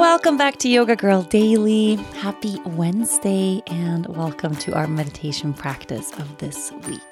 Welcome 0.00 0.38
back 0.38 0.56
to 0.60 0.68
Yoga 0.70 0.96
Girl 0.96 1.20
Daily. 1.20 1.96
Happy 2.22 2.58
Wednesday, 2.64 3.60
and 3.66 4.06
welcome 4.06 4.56
to 4.56 4.72
our 4.72 4.86
meditation 4.86 5.52
practice 5.52 6.10
of 6.12 6.38
this 6.38 6.72
week. 6.88 7.02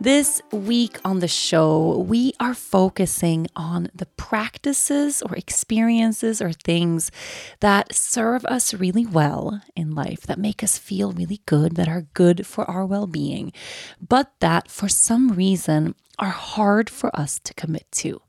This 0.00 0.40
week 0.52 1.00
on 1.04 1.18
the 1.18 1.26
show, 1.26 1.98
we 1.98 2.34
are 2.38 2.54
focusing 2.54 3.48
on 3.56 3.88
the 3.92 4.06
practices 4.06 5.22
or 5.22 5.34
experiences 5.34 6.40
or 6.40 6.52
things 6.52 7.10
that 7.58 7.92
serve 7.92 8.44
us 8.44 8.72
really 8.72 9.04
well 9.04 9.60
in 9.74 9.92
life, 9.92 10.20
that 10.20 10.38
make 10.38 10.62
us 10.62 10.78
feel 10.78 11.10
really 11.10 11.40
good, 11.46 11.74
that 11.74 11.88
are 11.88 12.06
good 12.14 12.46
for 12.46 12.64
our 12.70 12.86
well 12.86 13.08
being, 13.08 13.52
but 14.00 14.30
that 14.38 14.70
for 14.70 14.88
some 14.88 15.30
reason 15.32 15.96
are 16.18 16.30
hard 16.30 16.90
for 16.90 17.14
us 17.18 17.38
to 17.40 17.54
commit 17.54 17.90
to. 17.92 18.20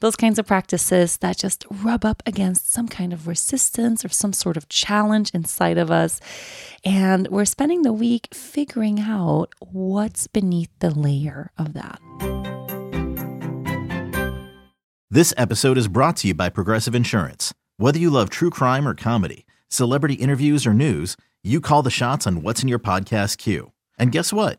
Those 0.00 0.16
kinds 0.16 0.38
of 0.38 0.46
practices 0.46 1.18
that 1.18 1.38
just 1.38 1.64
rub 1.70 2.04
up 2.04 2.22
against 2.26 2.72
some 2.72 2.88
kind 2.88 3.12
of 3.12 3.26
resistance 3.26 4.04
or 4.04 4.08
some 4.08 4.32
sort 4.32 4.56
of 4.56 4.68
challenge 4.68 5.30
inside 5.32 5.78
of 5.78 5.90
us. 5.90 6.20
And 6.84 7.28
we're 7.28 7.44
spending 7.44 7.82
the 7.82 7.92
week 7.92 8.28
figuring 8.32 9.00
out 9.00 9.52
what's 9.60 10.26
beneath 10.26 10.70
the 10.80 10.90
layer 10.90 11.50
of 11.56 11.74
that. 11.74 12.00
This 15.10 15.34
episode 15.36 15.76
is 15.76 15.88
brought 15.88 16.16
to 16.18 16.28
you 16.28 16.34
by 16.34 16.48
Progressive 16.48 16.94
Insurance. 16.94 17.52
Whether 17.76 17.98
you 17.98 18.10
love 18.10 18.30
true 18.30 18.50
crime 18.50 18.88
or 18.88 18.94
comedy, 18.94 19.44
celebrity 19.68 20.14
interviews 20.14 20.66
or 20.66 20.72
news, 20.72 21.16
you 21.42 21.60
call 21.60 21.82
the 21.82 21.90
shots 21.90 22.26
on 22.26 22.42
what's 22.42 22.62
in 22.62 22.68
your 22.68 22.78
podcast 22.78 23.38
queue. 23.38 23.72
And 23.98 24.10
guess 24.10 24.32
what? 24.32 24.58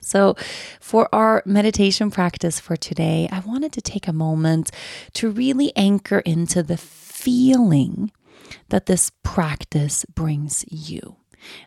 So, 0.00 0.34
for 0.80 1.08
our 1.14 1.42
meditation 1.44 2.10
practice 2.10 2.58
for 2.58 2.76
today, 2.76 3.28
I 3.30 3.40
wanted 3.40 3.72
to 3.74 3.82
take 3.82 4.08
a 4.08 4.12
moment 4.12 4.70
to 5.14 5.30
really 5.30 5.72
anchor 5.76 6.20
into 6.20 6.62
the 6.62 6.76
feeling 6.76 8.10
that 8.70 8.86
this 8.86 9.12
practice 9.22 10.04
brings 10.06 10.64
you. 10.68 11.19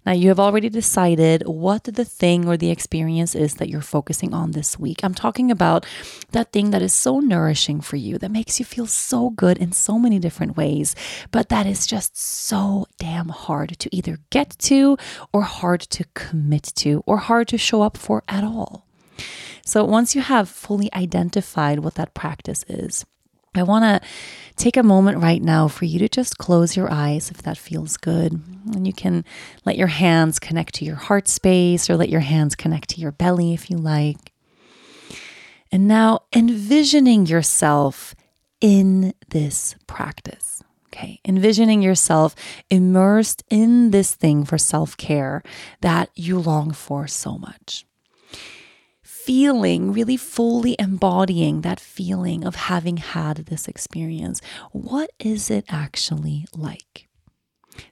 Now, 0.05 0.11
you 0.11 0.29
have 0.29 0.39
already 0.39 0.69
decided 0.69 1.43
what 1.45 1.83
the 1.85 2.05
thing 2.05 2.47
or 2.47 2.57
the 2.57 2.69
experience 2.69 3.35
is 3.35 3.55
that 3.55 3.69
you're 3.69 3.81
focusing 3.81 4.33
on 4.33 4.51
this 4.51 4.79
week. 4.79 5.03
I'm 5.03 5.13
talking 5.13 5.51
about 5.51 5.85
that 6.31 6.51
thing 6.51 6.71
that 6.71 6.81
is 6.81 6.93
so 6.93 7.19
nourishing 7.19 7.81
for 7.81 7.95
you, 7.95 8.17
that 8.17 8.31
makes 8.31 8.59
you 8.59 8.65
feel 8.65 8.87
so 8.87 9.29
good 9.29 9.57
in 9.57 9.71
so 9.71 9.97
many 9.97 10.19
different 10.19 10.57
ways, 10.57 10.95
but 11.31 11.49
that 11.49 11.65
is 11.65 11.85
just 11.85 12.17
so 12.17 12.85
damn 12.97 13.29
hard 13.29 13.77
to 13.79 13.95
either 13.95 14.19
get 14.29 14.57
to 14.59 14.97
or 15.31 15.41
hard 15.43 15.81
to 15.81 16.05
commit 16.13 16.63
to 16.75 17.03
or 17.05 17.17
hard 17.17 17.47
to 17.49 17.57
show 17.57 17.81
up 17.81 17.97
for 17.97 18.23
at 18.27 18.43
all. 18.43 18.85
So, 19.65 19.85
once 19.85 20.13
you 20.13 20.21
have 20.21 20.49
fully 20.49 20.93
identified 20.93 21.79
what 21.79 21.95
that 21.95 22.13
practice 22.13 22.65
is, 22.67 23.05
I 23.55 23.63
want 23.63 23.83
to 23.83 24.07
take 24.55 24.77
a 24.77 24.83
moment 24.83 25.17
right 25.17 25.41
now 25.41 25.67
for 25.67 25.85
you 25.85 25.99
to 25.99 26.09
just 26.09 26.37
close 26.37 26.75
your 26.75 26.91
eyes 26.91 27.31
if 27.31 27.41
that 27.43 27.57
feels 27.57 27.97
good. 27.97 28.33
And 28.73 28.85
you 28.85 28.93
can 28.93 29.25
let 29.65 29.77
your 29.77 29.87
hands 29.87 30.39
connect 30.39 30.75
to 30.75 30.85
your 30.85 30.95
heart 30.95 31.27
space 31.27 31.89
or 31.89 31.97
let 31.97 32.09
your 32.09 32.21
hands 32.21 32.55
connect 32.55 32.89
to 32.89 33.01
your 33.01 33.11
belly 33.11 33.53
if 33.53 33.69
you 33.69 33.77
like. 33.77 34.31
And 35.71 35.87
now 35.87 36.21
envisioning 36.33 37.25
yourself 37.25 38.15
in 38.61 39.13
this 39.29 39.75
practice. 39.87 40.63
Okay, 40.87 41.19
envisioning 41.25 41.81
yourself 41.81 42.35
immersed 42.69 43.43
in 43.49 43.89
this 43.89 44.13
thing 44.13 44.45
for 44.45 44.59
self 44.59 44.95
care 44.95 45.41
that 45.81 46.09
you 46.13 46.37
long 46.37 46.71
for 46.71 47.07
so 47.07 47.39
much 47.39 47.85
feeling, 49.25 49.93
really 49.93 50.17
fully 50.17 50.75
embodying 50.79 51.61
that 51.61 51.79
feeling 51.79 52.43
of 52.43 52.55
having 52.55 52.97
had 52.97 53.37
this 53.45 53.67
experience. 53.67 54.41
What 54.71 55.11
is 55.19 55.49
it 55.49 55.65
actually 55.69 56.45
like? 56.55 57.07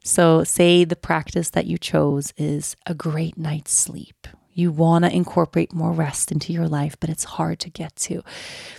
So, 0.03 0.44
say 0.44 0.84
the 0.84 0.96
practice 0.96 1.50
that 1.52 1.66
you 1.66 1.78
chose 1.78 2.34
is 2.38 2.75
a 2.86 2.94
great 2.94 3.38
night's 3.38 3.72
sleep. 3.72 4.28
You 4.53 4.72
want 4.72 5.06
to 5.06 5.16
incorporate 5.16 5.73
more 5.73 5.91
rest 5.91 6.31
into 6.31 6.53
your 6.53 6.67
life, 6.67 6.95
but 7.00 7.09
it's 7.09 7.23
hard 7.23 7.59
to 7.59 7.69
get 7.69 7.95
to. 7.97 8.22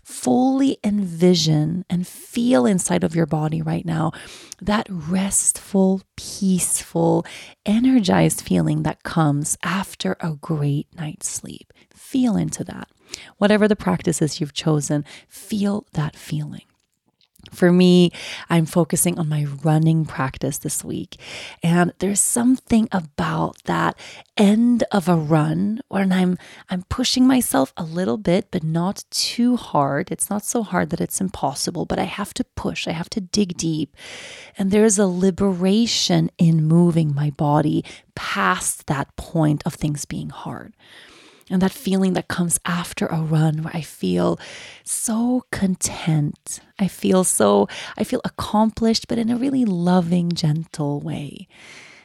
Fully 0.03 0.79
envision 0.85 1.85
and 1.89 2.07
feel 2.07 2.67
inside 2.67 3.05
of 3.05 3.15
your 3.15 3.27
body 3.27 3.63
right 3.63 3.85
now 3.85 4.13
that 4.61 4.87
restful, 4.91 6.03
peaceful, 6.17 7.25
energized 7.65 8.41
feeling 8.41 8.83
that 8.83 9.03
comes 9.03 9.57
after 9.63 10.17
a 10.21 10.35
great 10.35 10.87
night's 10.95 11.29
sleep. 11.29 11.73
Feel 11.95 12.37
into 12.37 12.65
that. 12.65 12.89
Whatever 13.39 13.69
the 13.69 13.77
practices 13.77 14.41
you've 14.41 14.55
chosen, 14.55 15.05
feel 15.29 15.87
that 15.93 16.17
feeling. 16.17 16.63
For 17.51 17.73
me, 17.73 18.13
I'm 18.49 18.67
focusing 18.67 19.19
on 19.19 19.29
my 19.29 19.47
running 19.65 20.05
practice 20.05 20.59
this 20.59 20.85
week. 20.85 21.17
And 21.63 21.93
there's 21.99 22.21
something 22.21 22.89
about 22.93 23.63
that 23.65 23.99
end 24.37 24.85
of 24.93 25.09
a 25.09 25.17
run 25.17 25.81
when 25.89 26.13
I'm 26.13 26.39
I'm 26.71 26.85
pushing 26.85 27.27
myself 27.27 27.73
a 27.77 27.85
little 27.85 28.17
bit 28.17 28.49
but 28.51 28.63
not 28.63 29.05
too 29.11 29.57
hard. 29.57 30.11
It's 30.11 30.31
not 30.31 30.45
so 30.45 30.63
hard 30.63 30.91
that 30.91 31.01
it's 31.01 31.21
impossible, 31.21 31.85
but 31.85 31.99
I 31.99 32.05
have 32.05 32.33
to 32.35 32.45
push. 32.45 32.87
I 32.87 32.93
have 32.93 33.11
to 33.11 33.21
dig 33.21 33.57
deep. 33.57 33.97
And 34.57 34.71
there's 34.71 34.99
a 34.99 35.07
liberation 35.07 36.31
in 36.39 36.65
moving 36.65 37.15
my 37.15 37.31
body 37.31 37.85
past 38.15 38.87
that 38.87 39.15
point 39.17 39.63
of 39.67 39.75
things 39.75 40.05
being 40.05 40.31
hard 40.31 40.75
and 41.53 41.63
that 41.63 41.73
feeling 41.73 42.15
that 42.15 42.29
comes 42.29 42.59
after 42.65 43.07
a 43.07 43.21
run 43.21 43.63
where 43.63 43.77
I 43.77 43.83
feel 43.83 44.39
so 44.85 45.45
content. 45.51 46.61
I 46.79 46.89
feel 46.89 47.25
so, 47.25 47.69
I 47.97 48.05
feel 48.05 48.21
accomplished, 48.25 49.09
but 49.09 49.19
in 49.19 49.31
a 49.31 49.37
really 49.37 49.65
loving, 49.65 50.33
gentle 50.33 51.01
way. 51.01 51.49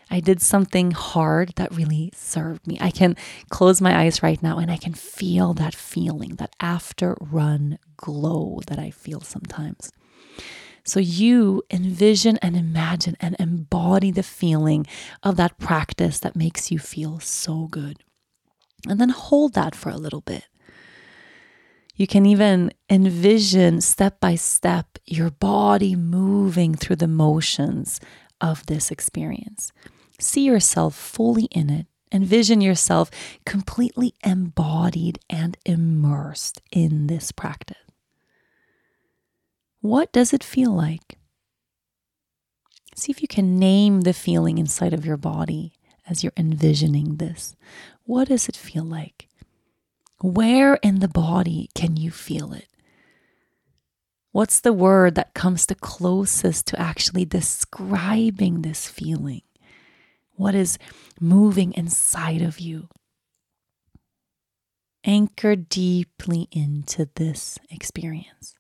I 0.10 0.20
did 0.20 0.42
something 0.42 0.92
hard 0.92 1.54
that 1.56 1.76
really 1.76 2.12
served 2.16 2.66
me. 2.66 2.78
I 2.80 2.92
can 2.92 3.16
close 3.50 3.82
my 3.82 4.00
eyes 4.00 4.24
right 4.24 4.42
now 4.42 4.58
and 4.58 4.72
I 4.72 4.78
can 4.78 4.94
feel 4.94 5.54
that 5.56 5.76
feeling, 5.76 6.36
that 6.36 6.56
after 6.60 7.18
run 7.20 7.78
glow 7.98 8.62
that 8.68 8.80
I 8.80 8.90
feel 8.92 9.22
sometimes. 9.22 9.92
So 10.86 11.02
you 11.02 11.64
envision 11.70 12.38
and 12.38 12.56
imagine 12.56 13.18
and 13.20 13.36
embody 13.40 14.12
the 14.12 14.24
feeling 14.24 14.88
of 15.22 15.36
that 15.36 15.58
practice 15.60 16.20
that 16.22 16.38
makes 16.38 16.72
you 16.72 16.80
feel 16.80 17.20
so 17.20 17.68
good 17.68 17.98
and 18.88 19.00
then 19.00 19.10
hold 19.10 19.54
that 19.54 19.76
for 19.76 19.90
a 19.90 19.98
little 19.98 20.22
bit. 20.22 20.46
You 21.96 22.06
can 22.06 22.26
even 22.28 22.72
envision 22.90 23.82
step 23.82 24.20
by 24.20 24.36
step 24.36 25.00
your 25.06 25.32
body 25.32 25.96
moving 25.96 26.76
through 26.76 26.98
the 26.98 27.08
motions 27.08 28.00
of 28.40 28.66
this 28.68 28.92
experience. 28.92 29.72
See 30.20 30.44
yourself 30.44 30.96
fully 30.96 31.46
in 31.46 31.70
it. 31.72 31.88
Envision 32.12 32.62
yourself 32.62 33.10
completely 33.46 34.14
embodied 34.24 35.20
and 35.30 35.58
immersed 35.66 36.62
in 36.72 37.08
this 37.08 37.32
practice. 37.32 37.78
What 39.82 40.12
does 40.12 40.34
it 40.34 40.44
feel 40.44 40.72
like? 40.72 41.18
See 42.96 43.12
if 43.12 43.22
you 43.22 43.28
can 43.28 43.60
name 43.60 44.02
the 44.02 44.14
feeling 44.14 44.58
inside 44.58 44.94
of 44.94 45.06
your 45.06 45.18
body 45.18 45.74
as 46.10 46.24
you're 46.24 46.34
envisioning 46.38 47.18
this. 47.18 47.56
What 48.06 48.30
does 48.30 48.48
it 48.48 48.56
feel 48.56 48.84
like? 48.84 49.28
Where 50.22 50.76
in 50.76 51.00
the 51.00 51.08
body 51.08 51.70
can 51.76 51.98
you 51.98 52.12
feel 52.12 52.54
it? 52.54 52.68
What's 54.32 54.60
the 54.60 54.74
word 54.74 55.16
that 55.16 55.34
comes 55.34 55.66
the 55.66 55.76
closest 55.76 56.68
to 56.68 56.80
actually 56.80 57.26
describing 57.26 58.62
this 58.62 58.88
feeling? 58.88 59.42
What 60.34 60.54
is 60.54 60.78
moving 61.20 61.74
inside 61.74 62.42
of 62.42 62.60
you? 62.60 62.90
Anchor 65.04 65.56
deeply 65.56 66.48
into 66.52 67.10
this 67.16 67.58
experience. 67.72 68.56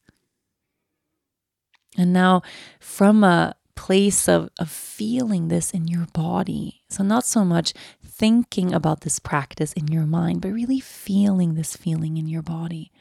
And 1.97 2.13
now, 2.13 2.41
from 2.79 3.23
a 3.23 3.55
place 3.77 4.27
of, 4.27 4.49
of 4.59 4.69
feeling 4.69 5.47
this 5.47 5.71
in 5.71 5.87
your 5.87 6.07
body, 6.11 6.81
so 6.89 7.03
not 7.03 7.23
so 7.23 7.45
much 7.45 7.73
thinking 8.03 8.73
about 8.73 9.01
this 9.01 9.19
practice 9.19 9.71
in 9.73 9.87
your 9.87 10.05
mind, 10.05 10.41
but 10.41 10.51
really 10.51 10.81
feeling 10.81 11.53
this 11.53 11.77
feeling 11.77 12.17
in 12.17 12.27
your 12.27 12.41
body. 12.41 12.91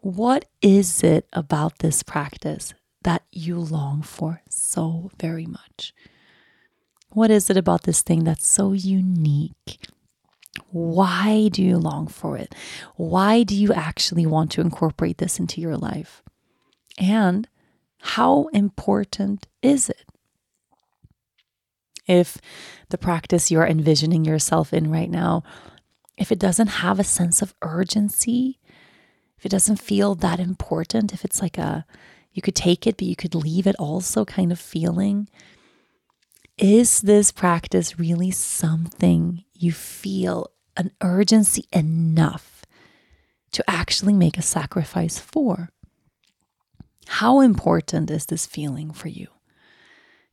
What 0.00 0.46
is 0.62 1.04
it 1.04 1.28
about 1.32 1.78
this 1.78 2.02
practice 2.02 2.74
that 3.02 3.22
you 3.30 3.58
long 3.58 4.02
for 4.02 4.42
so 4.48 5.10
very 5.20 5.46
much? 5.46 5.92
What 7.10 7.30
is 7.30 7.50
it 7.50 7.56
about 7.56 7.82
this 7.82 8.02
thing 8.02 8.24
that's 8.24 8.46
so 8.46 8.72
unique? 8.72 9.86
Why 10.70 11.48
do 11.52 11.62
you 11.62 11.78
long 11.78 12.08
for 12.08 12.36
it? 12.36 12.54
Why 12.96 13.42
do 13.42 13.54
you 13.54 13.72
actually 13.72 14.26
want 14.26 14.50
to 14.52 14.60
incorporate 14.60 15.18
this 15.18 15.38
into 15.38 15.60
your 15.60 15.76
life? 15.76 16.22
And 16.98 17.48
how 18.00 18.48
important 18.52 19.46
is 19.62 19.88
it? 19.88 20.04
If 22.06 22.38
the 22.88 22.98
practice 22.98 23.50
you're 23.50 23.66
envisioning 23.66 24.24
yourself 24.24 24.72
in 24.72 24.90
right 24.90 25.10
now, 25.10 25.42
if 26.16 26.32
it 26.32 26.38
doesn't 26.38 26.68
have 26.68 26.98
a 26.98 27.04
sense 27.04 27.42
of 27.42 27.54
urgency, 27.62 28.58
if 29.36 29.46
it 29.46 29.50
doesn't 29.50 29.76
feel 29.76 30.14
that 30.16 30.40
important, 30.40 31.12
if 31.12 31.24
it's 31.24 31.42
like 31.42 31.58
a 31.58 31.84
you 32.32 32.42
could 32.42 32.54
take 32.54 32.86
it, 32.86 32.96
but 32.96 33.06
you 33.06 33.16
could 33.16 33.34
leave 33.34 33.66
it 33.66 33.74
also 33.76 34.24
kind 34.24 34.52
of 34.52 34.60
feeling, 34.60 35.28
is 36.56 37.00
this 37.00 37.32
practice 37.32 37.98
really 37.98 38.30
something 38.30 39.44
you 39.54 39.72
feel 39.72 40.50
an 40.76 40.92
urgency 41.00 41.64
enough 41.72 42.64
to 43.52 43.64
actually 43.68 44.12
make 44.12 44.38
a 44.38 44.42
sacrifice 44.42 45.18
for? 45.18 45.70
How 47.08 47.40
important 47.40 48.10
is 48.10 48.26
this 48.26 48.46
feeling 48.46 48.92
for 48.92 49.08
you? 49.08 49.28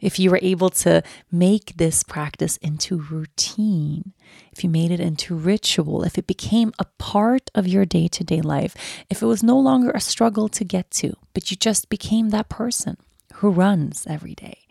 If 0.02 0.20
you 0.20 0.30
were 0.30 0.40
able 0.42 0.70
to 0.72 1.04
make 1.32 1.78
this 1.78 2.04
practice 2.04 2.58
into 2.58 2.98
routine, 2.98 4.14
if 4.52 4.62
you 4.64 4.70
made 4.70 4.92
it 4.92 5.00
into 5.00 5.36
ritual, 5.36 6.04
if 6.04 6.18
it 6.18 6.28
became 6.28 6.74
a 6.78 6.86
part 7.00 7.50
of 7.56 7.66
your 7.66 7.86
day 7.86 8.10
to 8.10 8.24
day 8.26 8.42
life, 8.42 8.76
if 9.10 9.22
it 9.22 9.26
was 9.26 9.42
no 9.42 9.58
longer 9.58 9.90
a 9.92 10.02
struggle 10.02 10.50
to 10.50 10.66
get 10.66 10.92
to, 10.92 11.14
but 11.34 11.50
you 11.50 11.56
just 11.56 11.90
became 11.90 12.30
that 12.30 12.50
person 12.50 12.98
who 13.36 13.50
runs 13.50 14.06
every 14.06 14.36
day, 14.36 14.65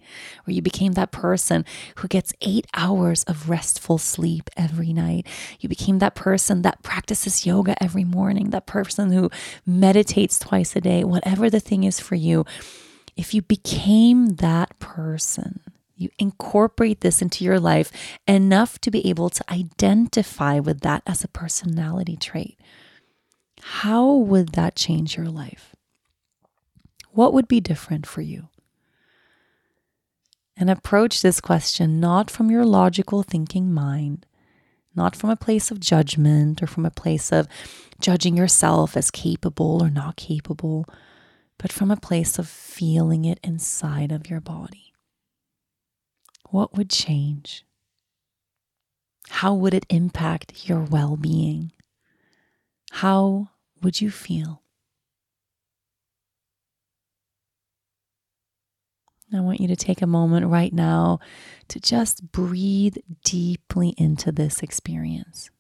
or 0.47 0.53
you 0.53 0.63
became 0.63 0.93
that 0.93 1.13
person 1.13 1.65
who 1.97 2.09
gets 2.09 2.33
eight 2.41 2.67
hours 2.75 3.25
of 3.25 3.49
restful 3.49 3.99
sleep 3.99 4.51
every 4.57 4.93
night. 4.93 5.27
You 5.61 5.69
became 5.69 5.99
that 5.99 6.15
person 6.15 6.63
that 6.63 6.83
practices 6.83 7.47
yoga 7.47 7.83
every 7.83 8.05
morning, 8.05 8.51
that 8.51 8.67
person 8.67 9.13
who 9.13 9.31
meditates 9.67 10.39
twice 10.39 10.75
a 10.77 10.81
day, 10.81 11.05
whatever 11.05 11.51
the 11.51 11.61
thing 11.61 11.85
is 11.85 12.01
for 12.01 12.15
you. 12.15 12.45
If 13.17 13.35
you 13.35 13.43
became 13.43 14.37
that 14.37 14.79
person, 14.79 15.61
you 15.97 16.11
incorporate 16.19 17.01
this 17.01 17.23
into 17.23 17.45
your 17.45 17.61
life 17.61 17.93
enough 18.27 18.81
to 18.81 18.91
be 18.91 19.09
able 19.09 19.31
to 19.31 19.53
identify 19.53 20.59
with 20.59 20.81
that 20.81 21.03
as 21.07 21.23
a 21.23 21.29
personality 21.29 22.17
trait. 22.17 22.59
How 23.61 24.13
would 24.13 24.51
that 24.51 24.75
change 24.75 25.17
your 25.17 25.29
life? 25.29 25.75
What 27.13 27.33
would 27.33 27.47
be 27.47 27.61
different 27.61 28.07
for 28.07 28.21
you? 28.21 28.49
And 30.57 30.71
approach 30.71 31.23
this 31.23 31.41
question 31.41 32.01
not 32.01 32.31
from 32.31 32.51
your 32.51 32.65
logical 32.65 33.23
thinking 33.23 33.73
mind, 33.73 34.27
not 34.95 35.17
from 35.17 35.31
a 35.31 35.37
place 35.37 35.71
of 35.71 35.81
judgment 35.81 36.63
or 36.63 36.67
from 36.67 36.87
a 36.87 36.91
place 36.91 37.33
of 37.33 37.49
judging 38.01 38.37
yourself 38.37 38.97
as 38.97 39.11
capable 39.11 39.83
or 39.83 39.91
not 39.91 40.17
capable, 40.17 40.87
but 41.59 41.73
from 41.73 41.91
a 41.91 41.97
place 41.97 42.39
of 42.39 42.49
feeling 42.49 43.25
it 43.25 43.41
inside 43.43 44.13
of 44.13 44.29
your 44.29 44.41
body. 44.41 44.93
What 46.51 46.77
would 46.77 46.91
change? 46.91 47.65
How 49.29 49.55
would 49.55 49.75
it 49.75 49.87
impact 49.89 50.69
your 50.69 50.81
well 50.81 51.17
being? 51.17 51.73
How 52.93 53.51
would 53.83 54.01
you 54.01 54.11
feel? 54.11 54.64
I 59.37 59.41
want 59.41 59.61
you 59.61 59.69
to 59.69 59.77
take 59.77 60.03
a 60.03 60.07
moment 60.07 60.47
right 60.47 60.73
now 60.73 61.19
to 61.69 61.81
just 61.81 62.31
breathe 62.33 62.97
deeply 63.25 63.95
into 63.97 64.33
this 64.33 64.63
experience. 64.63 65.51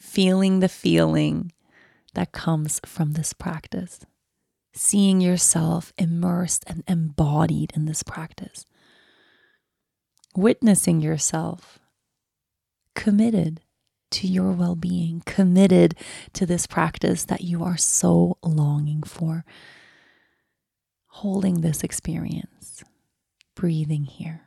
Feeling 0.00 0.60
the 0.60 0.68
feeling 0.68 1.52
that 2.14 2.32
comes 2.32 2.80
from 2.86 3.12
this 3.12 3.32
practice. 3.32 4.00
Seeing 4.72 5.20
yourself 5.20 5.92
immersed 5.98 6.64
and 6.66 6.84
embodied 6.86 7.72
in 7.74 7.86
this 7.86 8.02
practice. 8.02 8.64
Witnessing 10.36 11.00
yourself 11.00 11.78
committed 12.94 13.60
to 14.10 14.26
your 14.26 14.52
well 14.52 14.76
being, 14.76 15.22
committed 15.26 15.94
to 16.32 16.46
this 16.46 16.66
practice 16.66 17.24
that 17.24 17.42
you 17.42 17.62
are 17.62 17.76
so 17.76 18.38
longing 18.42 19.02
for 19.02 19.44
holding 21.08 21.60
this 21.60 21.82
experience, 21.82 22.84
breathing 23.54 24.04
here. 24.04 24.42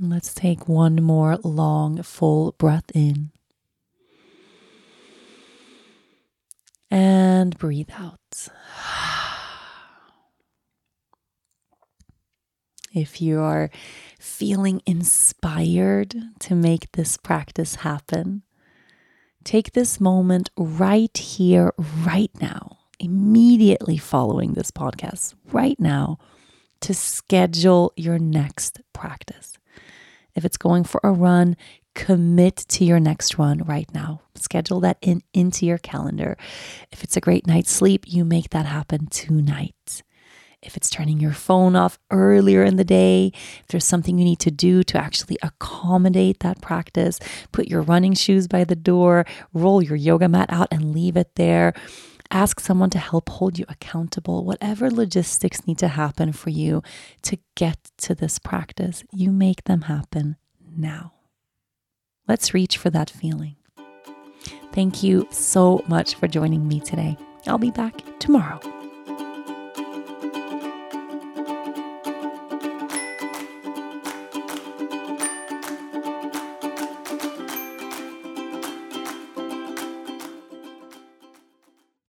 Let's 0.00 0.32
take 0.32 0.68
one 0.68 1.02
more 1.02 1.38
long, 1.42 2.02
full 2.02 2.52
breath 2.52 2.84
in. 2.94 3.32
And 6.88 7.58
breathe 7.58 7.90
out. 7.98 8.48
If 12.98 13.22
you 13.22 13.40
are 13.40 13.70
feeling 14.18 14.82
inspired 14.84 16.16
to 16.40 16.54
make 16.56 16.90
this 16.92 17.16
practice 17.16 17.76
happen, 17.76 18.42
take 19.44 19.72
this 19.72 20.00
moment 20.00 20.50
right 20.56 21.16
here, 21.16 21.72
right 22.04 22.32
now, 22.40 22.78
immediately 22.98 23.98
following 23.98 24.54
this 24.54 24.72
podcast, 24.72 25.34
right 25.52 25.78
now, 25.78 26.18
to 26.80 26.92
schedule 26.92 27.92
your 27.96 28.18
next 28.18 28.80
practice. 28.92 29.56
If 30.34 30.44
it's 30.44 30.56
going 30.56 30.82
for 30.82 31.00
a 31.04 31.12
run, 31.12 31.56
commit 31.94 32.56
to 32.56 32.84
your 32.84 32.98
next 32.98 33.38
run 33.38 33.58
right 33.58 33.92
now. 33.94 34.22
Schedule 34.34 34.80
that 34.80 34.98
in 35.02 35.22
into 35.32 35.66
your 35.66 35.78
calendar. 35.78 36.36
If 36.90 37.04
it's 37.04 37.16
a 37.16 37.20
great 37.20 37.46
night's 37.46 37.70
sleep, 37.70 38.06
you 38.08 38.24
make 38.24 38.50
that 38.50 38.66
happen 38.66 39.06
tonight 39.06 40.02
if 40.62 40.76
it's 40.76 40.90
turning 40.90 41.20
your 41.20 41.32
phone 41.32 41.76
off 41.76 41.98
earlier 42.10 42.64
in 42.64 42.76
the 42.76 42.84
day, 42.84 43.32
if 43.34 43.66
there's 43.68 43.84
something 43.84 44.18
you 44.18 44.24
need 44.24 44.40
to 44.40 44.50
do 44.50 44.82
to 44.84 44.98
actually 44.98 45.38
accommodate 45.42 46.40
that 46.40 46.60
practice, 46.60 47.20
put 47.52 47.68
your 47.68 47.82
running 47.82 48.14
shoes 48.14 48.48
by 48.48 48.64
the 48.64 48.76
door, 48.76 49.24
roll 49.52 49.82
your 49.82 49.96
yoga 49.96 50.28
mat 50.28 50.50
out 50.50 50.68
and 50.70 50.92
leave 50.92 51.16
it 51.16 51.34
there. 51.36 51.74
Ask 52.30 52.60
someone 52.60 52.90
to 52.90 52.98
help 52.98 53.28
hold 53.28 53.58
you 53.58 53.64
accountable. 53.68 54.44
Whatever 54.44 54.90
logistics 54.90 55.66
need 55.66 55.78
to 55.78 55.88
happen 55.88 56.32
for 56.32 56.50
you 56.50 56.82
to 57.22 57.38
get 57.56 57.78
to 57.98 58.14
this 58.14 58.38
practice, 58.38 59.02
you 59.12 59.30
make 59.30 59.64
them 59.64 59.82
happen 59.82 60.36
now. 60.76 61.14
Let's 62.26 62.52
reach 62.52 62.76
for 62.76 62.90
that 62.90 63.08
feeling. 63.08 63.56
Thank 64.72 65.02
you 65.02 65.26
so 65.30 65.82
much 65.88 66.14
for 66.16 66.28
joining 66.28 66.68
me 66.68 66.80
today. 66.80 67.16
I'll 67.46 67.56
be 67.56 67.70
back 67.70 68.02
tomorrow. 68.18 68.60